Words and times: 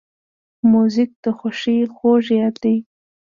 موزیک 0.71 1.11
د 1.23 1.25
خوښۍ 1.37 1.79
خوږ 1.95 2.23
یاد 2.39 2.55
دی. 2.63 2.75